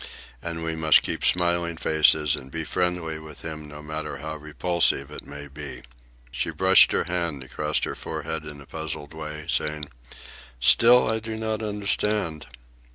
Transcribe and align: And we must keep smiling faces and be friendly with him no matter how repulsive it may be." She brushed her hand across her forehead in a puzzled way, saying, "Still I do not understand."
And 0.41 0.63
we 0.63 0.75
must 0.75 1.03
keep 1.03 1.23
smiling 1.23 1.77
faces 1.77 2.35
and 2.35 2.51
be 2.51 2.63
friendly 2.63 3.19
with 3.19 3.41
him 3.41 3.67
no 3.67 3.83
matter 3.83 4.17
how 4.17 4.35
repulsive 4.35 5.11
it 5.11 5.27
may 5.27 5.47
be." 5.47 5.83
She 6.31 6.49
brushed 6.49 6.91
her 6.91 7.03
hand 7.03 7.43
across 7.43 7.77
her 7.83 7.93
forehead 7.93 8.43
in 8.43 8.59
a 8.61 8.65
puzzled 8.65 9.13
way, 9.13 9.45
saying, 9.47 9.89
"Still 10.59 11.07
I 11.07 11.19
do 11.19 11.35
not 11.35 11.61
understand." 11.61 12.47